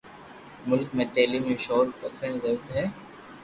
ملڪ 0.71 0.95
۾ 1.01 1.05
تعليمي 1.19 1.57
شعور 1.67 1.95
پکيڙڻ 2.01 2.41
جي 2.43 2.47
ضرورت 2.51 2.77
آهي. 2.77 2.87